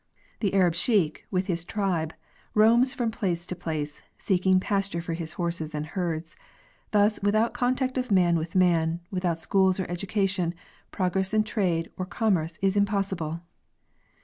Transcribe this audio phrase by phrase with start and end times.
[0.39, 2.15] The Arab sheik with his tribe
[2.55, 6.35] roams from place to place seeking pasture for his horses and herds.
[6.89, 10.55] Thus, without contact of man with man, without schools or education,
[10.89, 13.41] progress in trade or commerce is impossible.